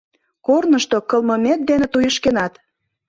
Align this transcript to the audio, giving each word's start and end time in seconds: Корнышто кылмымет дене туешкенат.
Корнышто 0.45 0.97
кылмымет 1.09 1.59
дене 1.69 1.87
туешкенат. 1.93 2.53